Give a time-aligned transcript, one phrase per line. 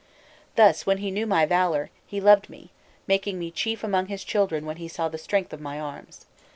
[0.55, 2.71] Thus, when he knew my valour, he loved me,
[3.05, 6.25] making me chief among his children when he saw the strength of my arms.